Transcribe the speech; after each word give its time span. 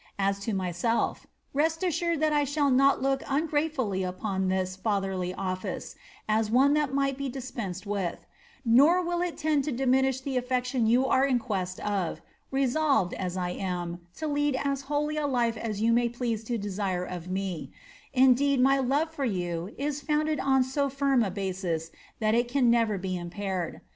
As 0.17 0.39
to 0.39 0.51
myselfj 0.51 1.25
rest 1.53 1.83
assured 1.83 2.21
that 2.21 2.33
I 2.33 2.43
shall 2.43 2.71
not 2.71 3.03
ungratefully 3.27 4.03
look 4.03 4.17
upon 4.17 4.47
this 4.47 4.75
fatherly 4.75 5.31
office, 5.31 5.93
as 6.27 6.49
one 6.49 6.73
that 6.73 6.91
might 6.91 7.19
be 7.19 7.29
dispensed 7.29 7.85
with; 7.85 8.25
nor 8.65 9.05
will 9.05 9.21
it 9.21 9.37
tend 9.37 9.63
to 9.65 9.71
diminish 9.71 10.19
the 10.19 10.37
atTection 10.37 10.87
you 10.87 11.05
are 11.05 11.23
in 11.23 11.37
quest 11.37 11.79
of, 11.81 12.19
resolved, 12.49 13.13
as 13.13 13.37
I 13.37 13.51
am, 13.51 13.99
to 14.15 14.25
lead 14.25 14.55
as 14.63 14.81
holy 14.89 15.17
a 15.17 15.27
life 15.27 15.55
as 15.55 15.83
yoa 15.83 15.93
may 15.93 16.09
please 16.09 16.43
to 16.45 16.57
desire 16.57 17.05
of 17.05 17.27
me; 17.29 17.71
indeed 18.11 18.59
my 18.59 18.79
love 18.79 19.11
for 19.11 19.25
you 19.25 19.69
is 19.77 20.01
founded 20.01 20.39
on 20.39 20.63
so 20.63 20.89
firm 20.89 21.21
a 21.23 21.29
ba^is 21.29 21.91
that 22.19 22.33
it 22.33 22.47
can 22.47 22.71
never 22.71 22.97
be 22.97 23.15
impaired. 23.15 23.81